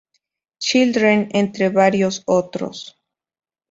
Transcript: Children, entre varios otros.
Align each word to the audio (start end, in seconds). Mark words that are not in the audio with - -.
Children, 0.61 1.29
entre 1.31 1.69
varios 1.69 2.23
otros. 2.25 2.97